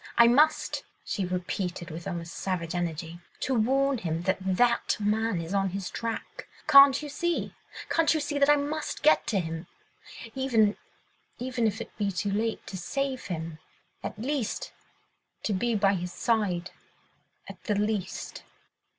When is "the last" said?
17.65-18.41